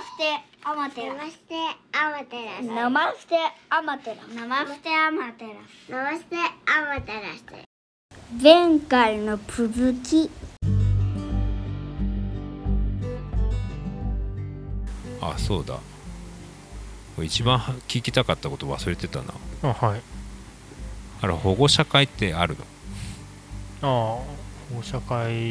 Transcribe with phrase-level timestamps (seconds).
[0.00, 1.14] ステアマテラ。
[1.14, 1.54] ナマステ
[1.92, 3.36] アマテラスナマステ
[3.68, 4.16] アマテラ。
[4.34, 5.50] ナマステアマテラ。
[5.86, 7.44] スナマステアマテラス。
[8.42, 10.30] 前回の続き
[15.20, 15.78] あそうだ。
[17.22, 19.34] 一番は聞きたかったこと忘れてたな。
[19.62, 20.02] あはい。
[21.20, 22.64] あれ保護者会ってあるの？
[23.82, 24.24] ああ
[24.70, 25.48] 保護者会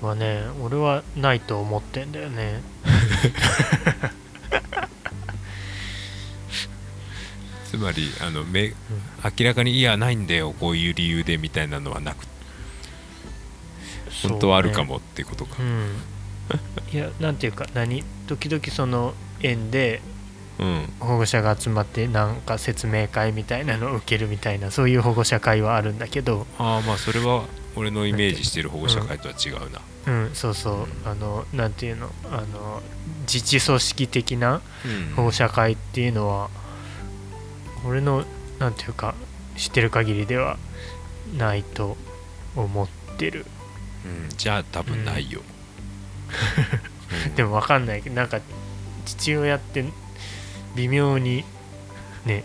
[0.00, 2.62] はね俺はないと思ってんだよね。
[7.70, 8.74] つまりあのめ
[9.38, 12.26] 明らかに「いやないんだよこういう理由で」みたいなのはなく。
[14.22, 15.56] 本当はあるかもってことか。
[15.56, 15.96] そうん。
[16.92, 18.02] いやなんていうか何？
[18.26, 20.02] 時々その園で
[20.58, 20.92] うん。
[20.98, 26.46] 保護者が集まってなんか説明会みたいなのを受けるみたいなそういう保護者会はあるんだけど。
[26.58, 27.44] ああまあそれは
[27.76, 30.86] 俺のイメージしてる保護者会とは違うな、うんそうそう。
[31.04, 32.82] あのなんていうのあの
[33.22, 35.14] 自治組織的なうん。
[35.14, 36.50] 保護者会っていうのは
[37.86, 38.24] 俺の
[38.58, 39.14] なんていうか
[39.56, 40.58] 知ってる限りでは
[41.36, 41.96] ないと
[42.56, 43.46] 思ってる。
[44.04, 44.28] うん。
[44.36, 45.42] じゃあ多分ないよ、
[47.26, 47.34] うん。
[47.34, 48.02] でも分かんない。
[48.02, 48.40] けどなんか
[49.04, 49.84] 父親って
[50.76, 51.44] 微妙に
[52.24, 52.44] ね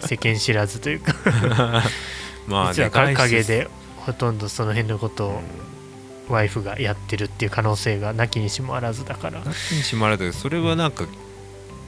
[0.00, 1.14] 世間知らずというか。
[2.46, 3.68] まあ 実は陰で
[4.06, 5.42] ほとんどその辺のことを
[6.28, 9.40] ワイフがやってるっていう可能性がなきにしもあらずだから。
[9.40, 11.04] なきにしもあらずそれはなんか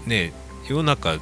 [0.06, 0.32] ね
[0.68, 1.18] 世の中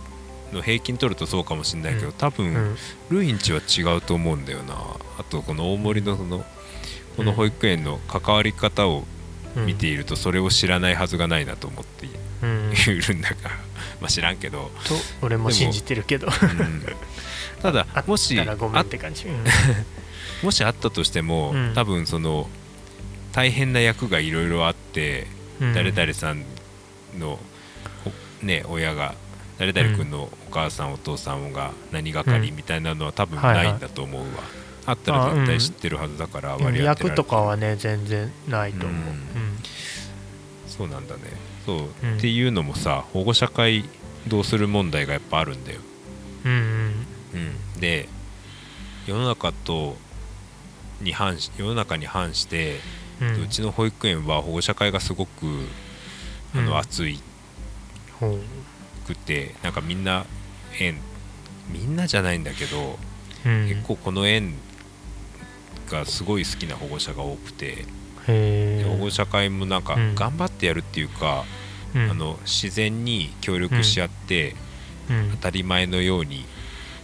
[0.52, 2.12] の平均取るとそうかもしれないけど、うん。
[2.12, 2.76] 多分、うん。
[3.10, 4.74] ルインチは違うと思うんだよな。
[5.18, 6.44] あとこの大森のその
[7.16, 9.04] この保育園の関わり方を
[9.56, 9.66] うん。
[9.66, 12.10] 見ているとそれを知らないはずがないなと思ってい
[12.42, 12.72] うん。
[12.72, 13.36] るんだが
[14.02, 16.26] まあ知らんけど、と俺も信じてるけど。
[16.26, 16.82] うん。
[17.62, 19.44] ただ あもしあって感じ、うん。
[20.42, 21.72] もしあったとしても、うん。
[21.74, 22.50] 多分その
[23.32, 25.28] 大変な役がいろいろあって、
[25.60, 25.74] うん。
[25.74, 26.44] 誰々さん
[27.18, 27.38] の、
[28.42, 29.14] おね、親が
[29.58, 34.26] 誰々君のお母さん、お父さんが何係みたいなのは多分はいはいないんだと思うわ、
[34.86, 37.14] あったら絶対知ってるはずだから割り当てられ役る。
[37.14, 39.58] とかはね全然ないと思う、うん。
[40.66, 43.84] そうなんだねそう、うんっていうのもさ保護者会
[44.28, 45.80] どうする問題がやっぱあるんだよ、
[46.44, 46.58] うんうん
[47.74, 48.08] うん、で
[49.06, 49.96] 世の中と
[51.00, 52.78] に反し世の中に反して
[53.20, 55.46] うちの保育園は保護者会がすごく
[56.54, 56.76] あの、うん。
[56.78, 57.20] 熱い
[58.20, 58.38] ほ
[59.06, 60.26] くてなんかみんな
[60.78, 60.98] 園
[61.68, 62.98] みんなじゃないんだけど、
[63.44, 64.54] 結構この園
[65.88, 67.84] がすごい好きな保護者が多くて、
[68.26, 70.14] 保護者会もなんかうん。
[70.14, 71.44] 頑張ってやるっていうか、
[71.94, 72.10] うん。
[72.10, 74.54] あの自然に協力し合って、
[75.10, 75.30] うん。
[75.32, 76.44] 当たり前のように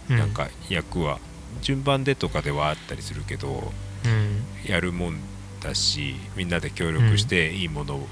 [0.09, 1.19] うなんか役は
[1.61, 3.71] 順番でとかではあったりするけど
[4.05, 4.45] うん。
[4.65, 5.19] やるもん
[5.61, 8.07] だしみんなで協力していいものを、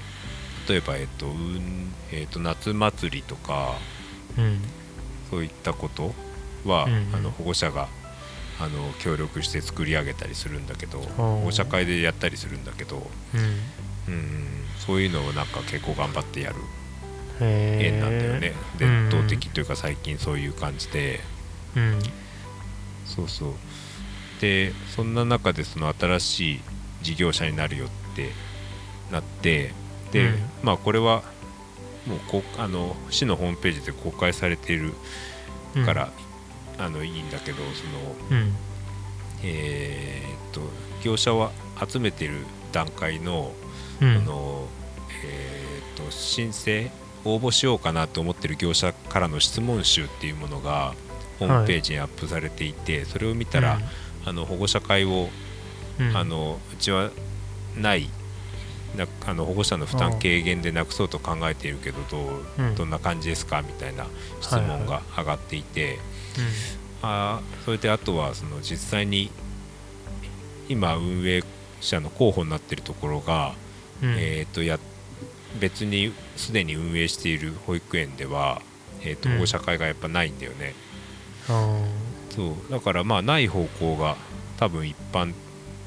[0.68, 3.74] 例えば、えっとうんえっと、夏祭りとか
[4.36, 4.60] うん。
[5.30, 6.14] そういったこと
[6.64, 7.10] は、うん。
[7.14, 7.88] あの保護者が
[8.60, 13.08] あの協力して作り上げたりするんだけどう保護者会でやったりするんだけど、
[14.06, 14.12] うん。
[14.12, 16.56] うん、そういうのをなんか結構頑張ってやる
[17.40, 21.20] へえ園なんだよね、伝統的というか最近そういう感じで。
[21.76, 21.98] うん。
[23.04, 23.54] そうそう。
[24.40, 26.60] でそんな中でその新しい
[27.02, 28.30] 事業者になるよって
[29.10, 29.72] なって
[30.10, 30.50] で、うん。
[30.62, 31.22] まあこれは
[32.06, 34.94] もうこあの市のホームページで公開されている
[35.76, 35.84] うん。
[35.84, 36.12] から、
[36.78, 38.54] あのいいんだけどそのうん。
[39.42, 40.60] えーっと
[41.04, 41.52] 業者は
[41.86, 43.52] 集めてる段階の,、
[44.00, 44.16] うん。
[44.16, 44.68] あの
[45.24, 46.90] えーっと申請
[47.24, 50.94] 応募しようかなと思ってる業者からの質問集っていうものが
[51.38, 53.78] ホームページにアップされていて、それを見たら、
[54.24, 55.28] あの保護者会を、
[56.00, 56.16] うん。
[56.16, 57.10] あのうちは
[57.76, 58.08] ない
[58.96, 62.74] なあの保護者の負担軽減でなくそうと考えているけどどう、うん。
[62.74, 63.62] どんな感じですか？
[63.62, 64.06] みたいな
[64.40, 65.98] 質問が上がっていて、う
[67.02, 69.30] あーそれであとはその実際に
[70.68, 71.42] 今運営
[71.80, 73.54] 者の候補になっているところが、
[74.02, 74.14] んうん。
[74.16, 74.78] えー、とや
[75.60, 78.60] 別にすでに運営している保育園では、
[79.02, 79.34] えー、とうん。
[79.36, 80.74] 保護者会がやっぱないんだよね、
[81.48, 81.84] あ
[82.30, 82.70] そう。
[82.70, 84.16] だからまあない方向が
[84.58, 85.32] 多分一般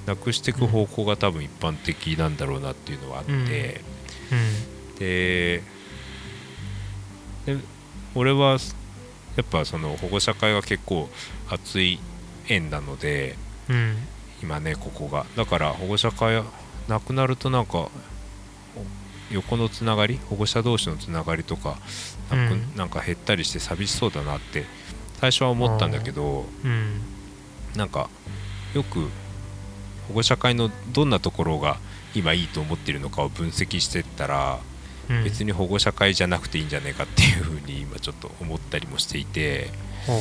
[0.05, 3.45] なくしていく方向が多分一般的なんだろうなっていうのはあって、うん。
[3.45, 3.81] ー
[4.99, 5.63] で
[7.45, 7.57] で
[8.15, 8.57] 俺は
[9.35, 11.09] やっぱその保護者会が結構
[11.49, 11.99] 熱い
[12.47, 13.35] 園なので
[13.69, 13.97] うんうん
[14.43, 15.25] 今ねここが。
[15.35, 16.43] だから保護者会
[16.87, 17.89] なくなるとなんか
[19.29, 21.77] 横のつながり保護者同士のつながりとか
[22.31, 22.75] なく、うん。
[22.75, 24.65] なんか減ったりして寂しそうだなって
[25.19, 27.01] 最初は思ったんだけどうん。
[27.75, 28.09] なんか
[28.73, 29.09] よく
[30.07, 31.77] 保護者会のどんなところが
[32.15, 34.70] 今いいと思っているのかを分析してったらうん
[35.23, 39.69] 別に保護者会じゃなくていいんじゃないかっていうふうに今ちょっと思ったりもしていて。
[40.07, 40.19] ほ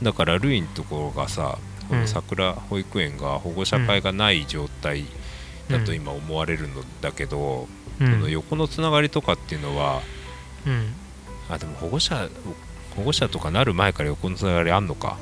[0.00, 1.58] だからルイのところがさ
[1.88, 5.04] この桜保育園が保護者会がない状態
[5.68, 7.66] だと今思われるのだけど、
[7.98, 10.02] その横のつながりとかっていうのは
[10.64, 10.94] うん。
[11.50, 12.28] あでも保護者
[12.94, 15.18] 保護者とかなる前から横のつながりあんのか？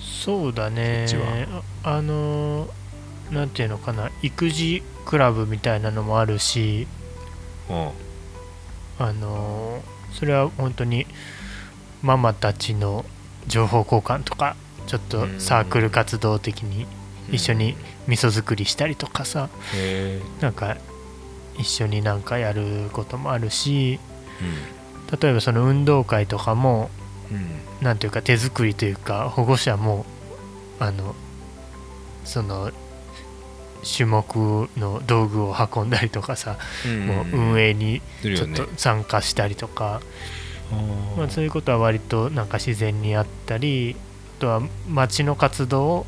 [0.00, 1.00] そうだね。
[1.00, 1.62] こっちは。
[1.82, 2.70] ああの
[3.30, 4.10] なんていうのかな。
[4.22, 6.88] 育児クラブみたいなのもあるし。
[7.68, 7.90] うん
[8.98, 9.82] あの
[10.12, 11.06] それは本当に
[12.02, 13.04] ママたちの
[13.46, 14.56] 情報交換とか
[14.86, 16.86] ちょっとサークル活動的に
[17.30, 17.76] 一緒に
[18.06, 20.76] 味噌作りしたりとかさへなんか
[21.58, 23.98] 一緒になんかやることもあるし
[24.42, 26.90] え例えばその運動会とかも
[27.30, 27.36] うん。
[27.36, 30.06] うんていうか手作りというか保護者も
[30.80, 31.14] あの
[32.24, 32.70] その
[33.84, 36.58] 種目の道具を運んだりとかさ、
[37.06, 40.00] もう運営にちょっと参加したりとか、
[40.72, 43.96] あーまあ、そういうことは割となんか自然にあったり
[44.38, 46.06] あとは町の活動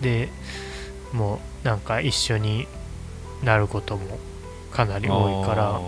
[0.00, 0.28] で
[1.12, 2.66] もうなんか一緒に
[3.42, 4.18] なることも
[4.72, 5.80] かなり多いからあ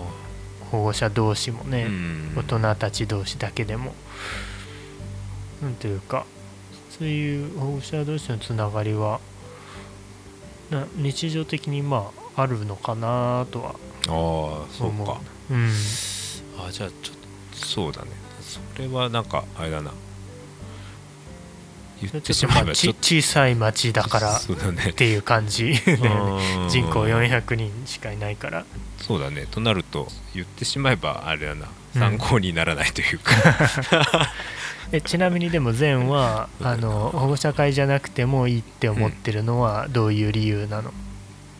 [0.70, 1.86] 保護者同士もね、
[2.36, 3.94] 大人たち同士だけでも。
[5.62, 6.26] なんていうか
[6.90, 9.20] そういう保護者同士のつながりは
[10.70, 13.74] な日常的にまああるのかなとは
[14.08, 15.20] ああそうか。
[15.50, 15.54] う。
[15.54, 15.70] ん。
[16.58, 17.16] あじゃあちょっ
[17.60, 18.10] とそうだね。
[18.40, 19.92] それはなんかあれだな
[22.02, 25.72] 言ってしまえばちょちっ小さい町だとからっていう感じ。
[25.84, 26.68] だよねうん。
[26.70, 28.64] 人口400人しかいないから。
[29.00, 29.46] そうだね。
[29.50, 31.68] となると言ってしまえばあれだな。
[31.94, 32.00] うん。
[32.00, 33.32] 参考にならないというか、
[34.92, 40.92] えちなみにでも善はあの保護者会じゃなくてもいいって思ってるのはどういう理由なの？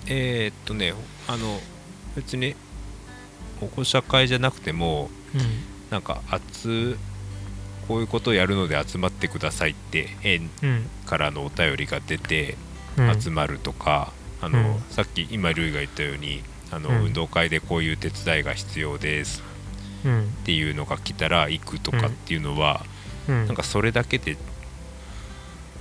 [0.06, 0.93] えーっとね
[1.27, 1.61] あの
[2.15, 2.55] 別に
[3.61, 5.38] 保護者会じゃなくてもう
[5.91, 6.21] なんか
[6.53, 6.97] 集
[7.88, 10.50] こういうことをやるので集まってくださいって園
[11.06, 12.56] からのお便りが出て
[12.99, 13.21] うん。
[13.21, 14.81] 集まるとか、あのうん。
[14.91, 16.97] さっき今ルイが言ったようにあの、うん。
[17.06, 19.43] 運動会でこういう手伝いが必要です。
[20.05, 20.23] うん。
[20.23, 22.85] っていうのが来たら行くとかっていうのは、
[23.29, 23.47] うん。
[23.47, 24.37] なんかそれだけで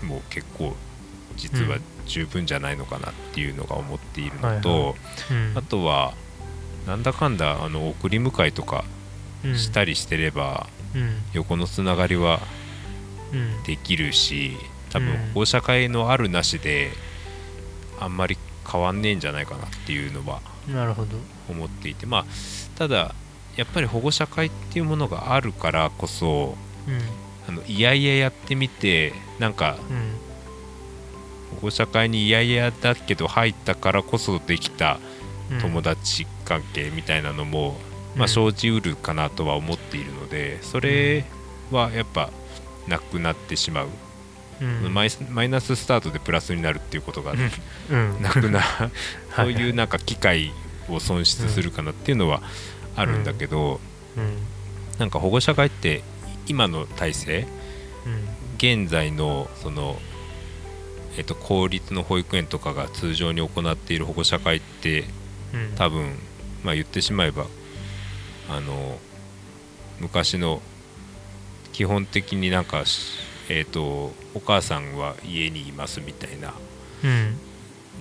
[0.03, 0.75] もう結構
[1.37, 4.95] 実は十分じゃないのかなっていうのが思っているのと、
[5.55, 6.13] あとは
[6.85, 8.94] なんだかんだあの送り迎えとかうん
[9.53, 11.21] したりしてれば、うん。
[11.33, 12.39] 横のつながりは
[13.33, 13.63] うん。
[13.63, 14.57] できるし
[14.91, 15.17] 多分うん。
[15.33, 16.91] 保護者会のあるなしで
[17.99, 18.37] あんまり
[18.69, 20.41] 変わんねえんじゃないかなっていうのは
[21.49, 22.25] 思っていてまあ
[22.77, 23.13] ただ
[23.55, 26.55] やっぱり保護者会っていうものがあるからこそ
[26.87, 26.99] うん。
[27.47, 31.57] あのいやいややってみてなんかうん。
[31.57, 34.99] 保護者会にいやいやだけど入ったからこそできた
[35.51, 35.59] うん。
[35.59, 37.77] 友達関係みたいなのも、
[38.15, 38.29] まあ、うん。
[38.29, 41.25] 生じうるかなとは思っているのでそれ
[41.71, 42.31] はやっぱ
[42.87, 43.87] なくなってしまう、
[44.61, 44.93] うん。
[44.93, 48.21] マイマイナススタートでプラスになるっていうことがうん。
[48.21, 48.91] なくなはい
[49.35, 50.51] そういうなんか機会
[50.89, 52.41] を損失するかなっていうのは
[52.95, 53.79] あるんだけど、
[54.17, 54.37] うん。
[54.99, 56.03] なんか保護者会って
[56.47, 57.47] 今の体制
[58.05, 58.27] うん。
[58.57, 59.99] 現在のその、
[61.17, 65.05] えっと、公立の保育園とかが通常に行っている保護者会って
[65.53, 65.73] うん。
[65.75, 66.17] 多分、
[66.63, 67.47] まあ、言ってしまえば
[68.49, 68.99] あの
[69.99, 70.61] 昔の
[71.73, 73.17] 基本的になんか、し
[73.49, 76.53] えっとお母さんは家にいますみたいな
[77.03, 77.37] うん。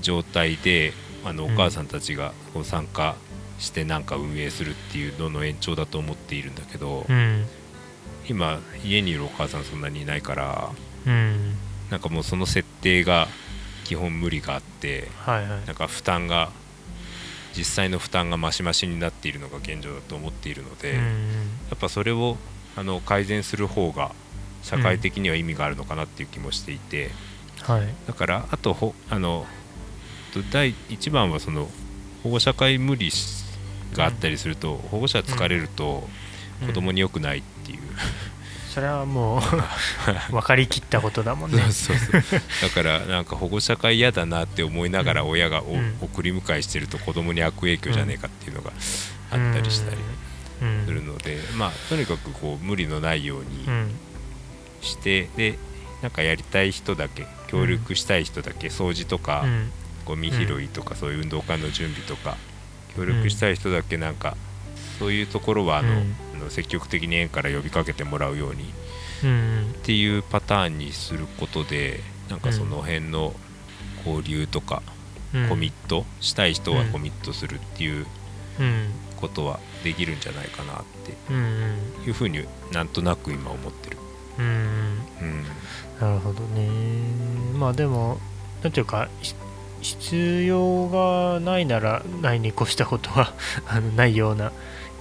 [0.00, 0.92] 状態で
[1.24, 1.56] あのおうん。
[1.56, 3.16] 母さんたちがこう参加
[3.58, 7.46] してなんか運営するっていうのの延長だと思っているんだけど、うん。
[8.28, 10.70] 今家にいるお母さんそんなにいないから
[11.06, 11.54] うん。
[11.90, 13.28] なんかもうその設定が
[13.84, 15.66] 基本無理があってはいはい。
[15.66, 16.50] なんか負担が
[17.56, 20.98] 実際の負担がマシマシになっているのが現状だと思っているので、うん
[21.70, 22.36] やっぱそれを
[22.76, 24.12] あの改善する方が
[24.62, 27.10] 社会的には意味があるのかなっていう気もしていて、
[27.62, 27.88] はい。
[28.06, 29.46] だからあとほあの
[30.32, 31.68] と第一番はその
[32.22, 33.44] 保護者会無理し
[33.94, 36.08] があったりすると、保護者疲れると
[36.66, 37.78] 子供に良くないっていう、
[38.74, 39.40] それはもう
[40.32, 41.62] 分かりきったことだもんね。
[41.70, 42.40] そうそうそう。
[42.62, 45.96] だからなんか保護者会嫌だなって思いながら親がお、うん。
[46.00, 48.72] 送り迎えしてると子供に悪影響じゃねえかっていうのが
[49.30, 49.96] あったりしたり
[50.62, 50.84] うん。
[50.86, 53.90] するので、まあとにかくこう無理のないようにうん。
[54.82, 55.56] して、で
[56.02, 59.70] なんかやりたい人だけ協力したい人だけ掃除とか、うん。
[60.04, 62.36] ゴミ拾いとか、そういう運動会の準備とか
[62.96, 64.36] 協力したい人だけなんか、
[64.98, 66.02] そういうところはあの、
[66.44, 68.72] の積極的に園から呼びかけてもらうように。
[69.24, 73.34] うんっていうパターンにすることでなんかその辺の
[74.06, 74.82] 交流とか、
[75.34, 75.48] うん。
[75.48, 78.06] コミットしたい人はコミットするっていう
[78.60, 80.84] うんこことはできるんじゃないかなっ
[81.30, 82.02] うんうん。
[82.02, 83.96] ていうふうになんとなく今思ってる。
[84.38, 85.44] うんうん。
[86.00, 86.68] なるほどね。
[87.58, 88.20] まあでも
[88.62, 89.34] なんていうかひ
[89.80, 93.34] 必要がないならないに越したことは
[93.66, 94.50] あのないような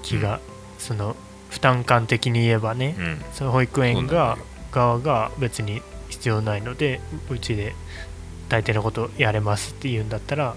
[0.02, 0.42] 気が、
[0.78, 1.16] その
[1.54, 3.22] 負担感的に言えばね、うん。
[3.32, 4.40] その保育園が
[4.72, 7.76] 側が別に必要ないのでうちで
[8.50, 10.56] 大抵のことやれますっていうんだったら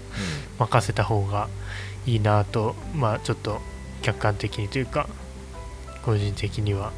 [0.57, 1.49] 任せた方が
[2.07, 3.59] いいなとまあちょっと
[4.01, 5.07] 客観的にというか
[6.03, 6.91] 個人的には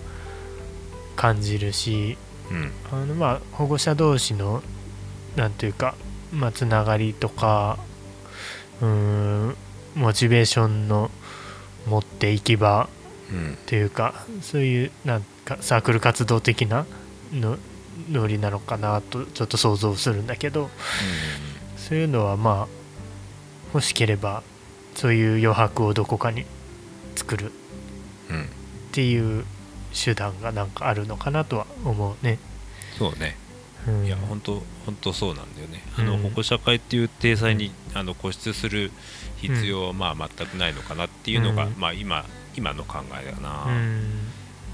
[1.18, 2.18] 感じるし
[2.50, 2.58] うん。
[2.58, 4.63] うんあのまあ保護者同士の
[5.36, 5.96] なんというか
[6.32, 7.77] まあつながりとか
[8.82, 9.56] うーん
[9.96, 11.12] モチベーションの
[11.86, 12.99] 持っていき場うん
[13.65, 16.86] というかそういうなんかサークル活動的な
[17.33, 17.57] の
[18.09, 20.69] ノリなのかなとちょっと想像するんだけど
[21.77, 22.67] そういうのはまあ
[23.74, 24.43] 欲しければ
[24.95, 26.45] そういう余白をどこかに
[27.15, 27.51] 作る
[28.29, 28.45] うんっ
[28.91, 29.45] ていう
[29.93, 32.39] 手段がなんかあるのかなとは思うね。
[32.98, 33.38] そうね。
[33.88, 35.81] うん、いや本当本当そうなんだよね。
[35.98, 38.91] あの、うん保護者会っていう体裁にあの固執する
[39.38, 41.75] 必要はまあ全くないのかなっていうのが、うん。
[41.77, 42.25] まあ今
[42.60, 44.28] 今の考えだな、うん。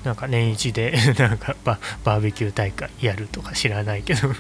[0.04, 4.22] なんか年一で なんかババーベキュー大会やるとか知らないけど。
[4.22, 4.36] そう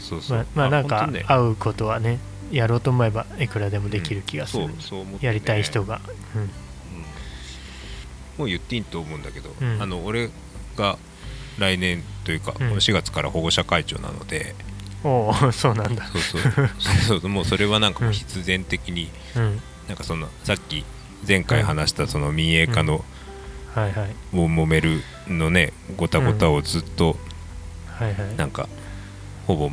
[0.00, 0.46] そうそう。
[0.56, 2.18] まあまあなんか会うことはね
[2.50, 5.26] やろうと思えばいくらでもできる気がする、そうそう思ってね。
[5.28, 6.00] やりたい人が、
[6.34, 6.42] うん。
[8.38, 9.80] もう言っていいと思うんだけど、うん。
[9.80, 10.30] あの俺
[10.76, 10.98] が
[11.58, 12.68] 来年というか、うん。
[12.70, 14.56] この4月から保護者会長なので。
[15.04, 16.06] うん、お おそうなんだ。
[16.08, 16.42] そうそう。
[16.78, 17.28] そうそう。
[17.28, 19.60] もうそれはなんかもう必然的に、うん。
[19.86, 20.84] なんかそのさっき
[21.26, 23.04] 前回話したその民営化の、
[23.74, 24.10] はいはい。
[24.36, 27.16] を揉めるのねごたごたをずっと
[27.86, 28.36] はいはい。
[28.36, 28.68] なんか
[29.46, 29.70] ほぼ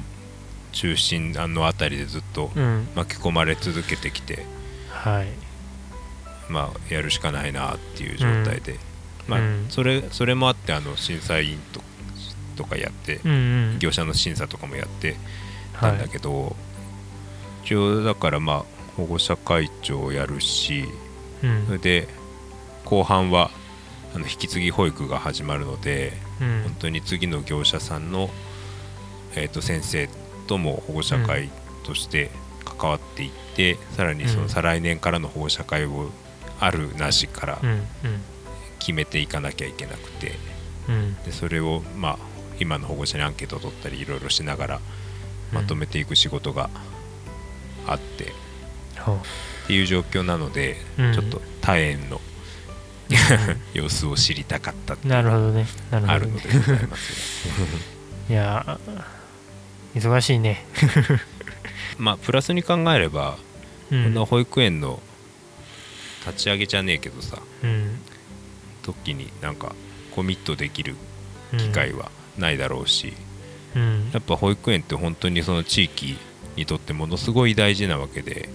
[0.72, 2.88] 中心のあたりでずっとうん。
[2.96, 4.46] 巻き込まれ続けてきて、
[4.89, 5.27] はい。
[6.50, 8.75] まあやるしかないなっていう状態で、
[9.27, 9.66] まあうん。
[9.70, 11.82] それそれもあってあの審査員と
[12.56, 13.36] とかやってうんう
[13.75, 13.80] ん。
[13.80, 15.16] 業者の審査とかもやって
[15.80, 16.56] たんはいだけど、
[17.63, 20.86] 一応だからまあ保護者会長をやるし
[21.44, 21.65] うん。
[21.65, 22.08] それで
[22.86, 23.51] 後半は
[24.15, 26.63] あの引き継ぎ保育が始まるのでうん。
[26.63, 28.29] 本当に次の業者さんの、
[29.36, 30.10] えー、と先生
[30.48, 31.50] とも保護者会
[31.84, 32.32] として
[32.65, 36.10] 関わっていって、さらにその再来年からの保護者会を
[36.60, 37.82] あるなしからうん
[38.79, 40.34] 決めていかなきゃいけなくて
[40.88, 40.96] うん。
[40.96, 42.17] うんでそれをまあ
[42.60, 44.79] 今の保護者にアンケートを取ったりいろいろしながら
[45.51, 46.70] まとめていく仕事が
[47.86, 48.34] あって、
[49.16, 49.26] っほ
[49.68, 51.14] ていう状況なので、うん。
[51.14, 52.22] ちょっと他園の
[53.74, 55.68] 様子を知りたかったっなるほどね。
[55.92, 56.32] なるほあどね。
[56.42, 57.54] るのでございますよ
[58.30, 58.80] いや
[59.96, 60.66] 忙しいね。
[61.98, 63.38] まあプラスに考えれば、
[63.92, 64.04] うん。
[64.04, 65.02] こんな保育園の
[66.26, 68.00] 立ち上げじゃねえけどさうん。
[68.84, 69.74] 時になんか
[70.12, 70.96] コミットできる
[71.58, 73.14] 機会はないだろうし、
[73.76, 74.10] うん。
[74.14, 76.18] やっぱ保育園って本当にその地域
[76.56, 78.50] にとってものすごい大事なわけで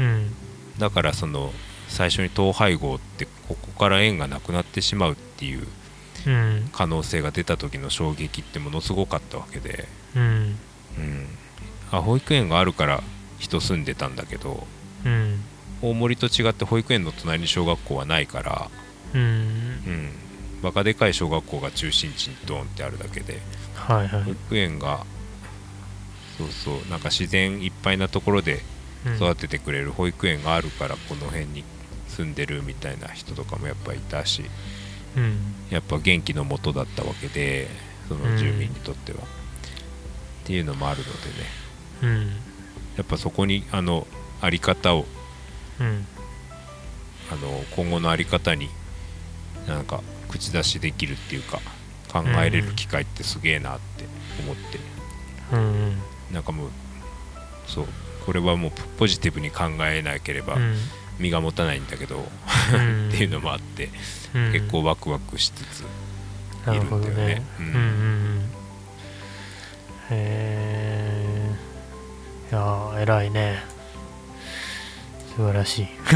[0.00, 0.34] うん。
[0.78, 1.52] だからその
[1.88, 5.66] 最初に統廃合ってここから園がなくなってしまうっていう
[6.26, 6.68] うん。
[6.72, 10.58] 可能性が出た時の衝撃ってものすごかったわけで、うん。
[10.98, 11.26] うん、
[11.92, 13.02] あ保育園があるから
[13.38, 14.66] 人住んでたんだけど
[15.04, 15.42] うん。
[15.82, 18.70] 大森と違って保育園の隣に小学校はないから、
[19.14, 19.20] うん。
[19.20, 20.12] うん、
[20.62, 23.40] バカでかい小学校が中心地にドーンってあるだけで
[23.88, 24.30] 保はいはい。
[24.32, 25.06] 育園が
[26.36, 28.60] そうそうなんか自然いっぱいなところでうん
[29.16, 31.64] 育ててくれる保育園があるからこの辺に
[32.08, 34.44] 住んでるみたいな人とかもやっぱいたし
[35.16, 35.38] うん。
[35.70, 37.68] やっぱ元気のもとだったわけで
[38.08, 39.22] その住民にとっては、っ
[40.44, 41.14] ていうのもあるのでね。
[42.02, 42.26] うん。
[42.96, 44.06] やっぱそこにあの
[44.40, 45.06] あり方を
[45.78, 46.06] うん。
[47.32, 48.68] あの今後のあり方に
[49.68, 51.60] なんか口出しできるっていうか
[52.12, 54.04] 考えれる機会ってすげえなって
[54.42, 54.80] 思って、
[55.52, 55.96] うん。
[56.32, 56.70] なんかもう
[57.66, 57.86] そう
[58.26, 60.76] これはもうポジティブに考えなければうん
[61.18, 62.26] 身が持たないんだけど、
[62.74, 63.90] うん っていうのもあって、
[64.34, 65.80] うん結構ワクワクしつつ
[66.70, 67.42] いるんだよねね。
[67.58, 68.40] ううんんうんうん。
[70.10, 71.50] へえ。
[72.50, 73.62] いやー偉いね。
[75.36, 75.88] 素晴らしい。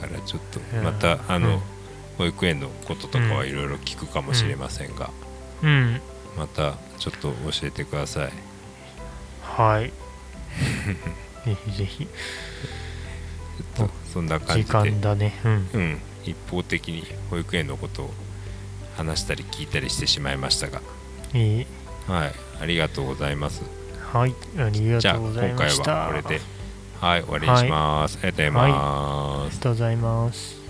[0.00, 1.60] だからちょっとまたあの、うん
[2.18, 5.10] 保育園のこととかはいろいろ聞くかもしれませんが、
[5.62, 6.00] うん。
[6.34, 7.34] またちょっと教
[7.66, 8.32] えてください
[9.56, 9.92] はい。
[11.46, 12.08] ぜひぜひ。
[14.12, 15.34] そんな感時じで間だね。
[15.44, 15.68] うん。
[15.72, 18.14] うん、一方的に保育園のことを
[18.96, 20.80] 話したり聞いたりしてしまいましたが
[21.34, 21.66] いい。
[22.06, 23.62] はいありがとうございます
[24.12, 24.34] はい。
[24.58, 25.92] ありがじゃあとうござい今回ました。
[25.92, 26.40] はこれで
[27.00, 30.65] はい終わりにします、ありがとうございます、ありがとうございます